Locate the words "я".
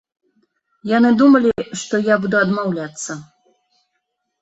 2.09-2.19